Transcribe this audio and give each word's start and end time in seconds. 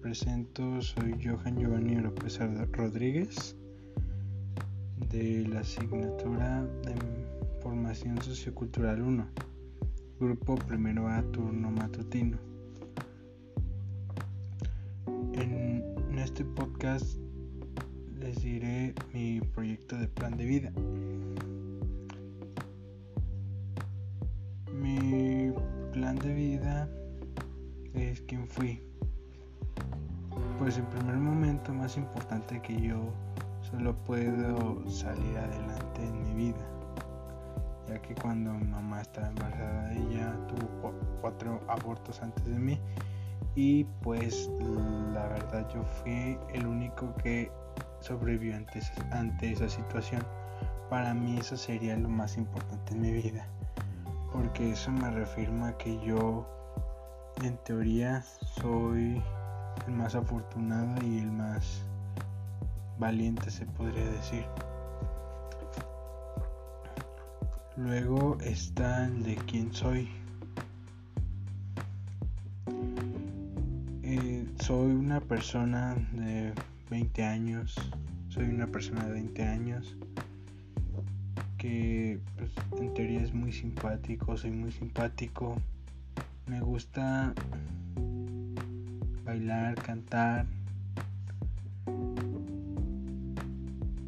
presento, 0.00 0.80
soy 0.80 1.12
Johan 1.20 1.58
Giovanni 1.58 1.96
López 1.96 2.38
Rodríguez 2.70 3.56
de 5.10 5.44
la 5.48 5.60
asignatura 5.60 6.62
de 6.84 6.94
Formación 7.60 8.22
Sociocultural 8.22 9.02
1, 9.02 9.26
Grupo 10.20 10.54
Primero 10.54 11.08
A 11.08 11.20
Turno 11.32 11.72
Matutino. 11.72 12.38
En 15.32 16.16
este 16.16 16.44
podcast 16.44 17.18
les 18.20 18.40
diré 18.40 18.94
mi 19.12 19.40
proyecto 19.40 19.96
de 19.96 20.06
plan 20.06 20.36
de 20.36 20.44
vida. 20.44 20.72
Fui. 28.48 28.82
Pues 30.58 30.76
el 30.78 30.84
primer 30.84 31.16
momento 31.16 31.72
más 31.72 31.96
importante 31.96 32.60
que 32.60 32.80
yo 32.80 32.96
solo 33.60 33.94
puedo 34.04 34.88
salir 34.88 35.38
adelante 35.38 36.04
en 36.04 36.24
mi 36.24 36.34
vida. 36.34 36.66
Ya 37.86 38.00
que 38.02 38.14
cuando 38.14 38.52
mi 38.52 38.66
mamá 38.66 39.00
estaba 39.00 39.28
embarazada 39.28 39.92
ella 39.92 40.34
tuvo 40.48 40.92
cuatro 41.20 41.60
abortos 41.68 42.20
antes 42.22 42.44
de 42.44 42.58
mí. 42.58 42.80
Y 43.54 43.84
pues 44.02 44.50
la 45.12 45.28
verdad 45.28 45.68
yo 45.72 45.82
fui 45.84 46.38
el 46.52 46.66
único 46.66 47.14
que 47.16 47.50
sobrevivió 48.00 48.56
ante, 48.56 48.80
ante 49.12 49.52
esa 49.52 49.68
situación. 49.68 50.22
Para 50.90 51.14
mí 51.14 51.38
eso 51.38 51.56
sería 51.56 51.96
lo 51.96 52.08
más 52.08 52.36
importante 52.36 52.94
en 52.94 53.00
mi 53.00 53.12
vida. 53.12 53.46
Porque 54.32 54.72
eso 54.72 54.90
me 54.90 55.10
reafirma 55.10 55.76
que 55.78 55.98
yo 56.04 56.57
en 57.42 57.56
teoría 57.64 58.22
soy 58.60 59.22
el 59.86 59.92
más 59.92 60.14
afortunado 60.14 61.04
y 61.06 61.18
el 61.18 61.30
más 61.30 61.84
valiente 62.98 63.50
se 63.50 63.66
podría 63.66 64.04
decir. 64.10 64.44
Luego 67.76 68.38
está 68.40 69.06
el 69.06 69.22
de 69.22 69.36
quién 69.36 69.72
soy. 69.72 70.08
Eh, 74.02 74.46
soy 74.60 74.90
una 74.92 75.20
persona 75.20 75.94
de 76.12 76.52
20 76.90 77.24
años. 77.24 77.76
Soy 78.28 78.46
una 78.46 78.66
persona 78.66 79.04
de 79.06 79.12
20 79.12 79.42
años 79.44 79.96
que 81.58 82.20
pues, 82.36 82.52
en 82.80 82.94
teoría 82.94 83.20
es 83.20 83.34
muy 83.34 83.52
simpático, 83.52 84.36
soy 84.36 84.52
muy 84.52 84.72
simpático. 84.72 85.56
Me 86.48 86.60
gusta 86.60 87.34
bailar, 89.22 89.74
cantar. 89.74 90.46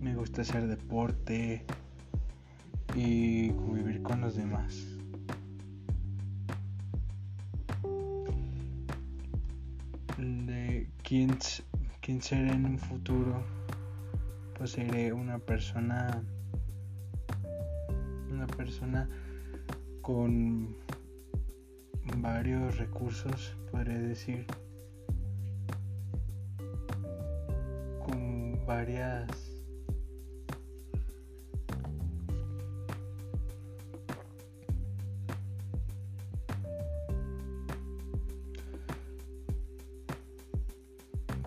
Me 0.00 0.14
gusta 0.14 0.40
hacer 0.40 0.66
deporte 0.66 1.66
y 2.94 3.50
convivir 3.50 4.02
con 4.02 4.22
los 4.22 4.36
demás. 4.36 4.74
De 10.16 10.88
quién, 11.02 11.36
quién 12.00 12.22
seré 12.22 12.52
en 12.52 12.64
un 12.64 12.78
futuro, 12.78 13.44
pues 14.56 14.70
seré 14.70 15.12
una 15.12 15.38
persona, 15.38 16.22
una 18.30 18.46
persona 18.46 19.06
con 20.00 20.74
varios 22.16 22.76
recursos, 22.78 23.56
podría 23.70 23.98
decir, 23.98 24.46
con 28.04 28.64
varias 28.66 29.28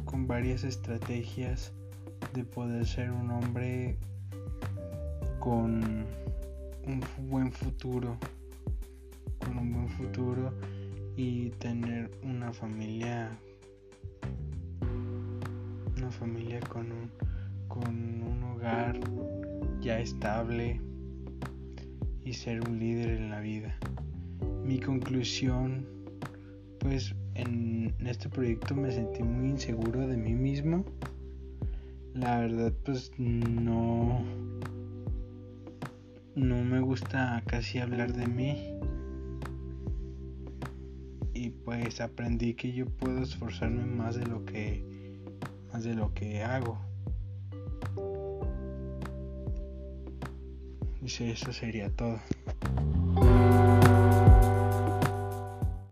con 0.05 0.27
varias 0.27 0.63
estrategias 0.63 1.73
de 2.33 2.43
poder 2.43 2.85
ser 2.85 3.11
un 3.11 3.31
hombre 3.31 3.97
con 5.39 6.05
un 6.85 7.03
buen 7.29 7.51
futuro 7.51 8.17
un 9.49 9.73
buen 9.73 9.89
futuro 9.89 10.53
y 11.15 11.49
tener 11.51 12.09
una 12.23 12.51
familia 12.51 13.37
una 15.97 16.11
familia 16.11 16.59
con 16.61 16.91
un 16.91 17.11
con 17.67 18.23
un 18.23 18.43
hogar 18.43 18.99
ya 19.81 19.99
estable 19.99 20.79
y 22.23 22.33
ser 22.33 22.67
un 22.67 22.79
líder 22.79 23.09
en 23.09 23.29
la 23.31 23.39
vida. 23.39 23.77
Mi 24.63 24.79
conclusión 24.79 25.85
pues 26.79 27.15
en 27.35 27.93
este 28.05 28.29
proyecto 28.29 28.75
me 28.75 28.91
sentí 28.91 29.23
muy 29.23 29.49
inseguro 29.49 30.07
de 30.07 30.17
mí 30.17 30.33
mismo. 30.33 30.85
La 32.13 32.39
verdad 32.39 32.73
pues 32.85 33.11
no 33.17 34.23
no 36.35 36.63
me 36.63 36.79
gusta 36.79 37.43
casi 37.45 37.79
hablar 37.79 38.13
de 38.13 38.27
mí 38.27 38.73
pues 41.65 42.01
aprendí 42.01 42.53
que 42.53 42.73
yo 42.73 42.85
puedo 42.85 43.21
esforzarme 43.21 43.85
más 43.85 44.15
de 44.15 44.25
lo 44.25 44.45
que 44.45 44.83
más 45.71 45.83
de 45.83 45.95
lo 45.95 46.13
que 46.13 46.43
hago. 46.43 46.77
Y 51.01 51.23
eso 51.23 51.51
sería 51.51 51.89
todo 51.89 52.19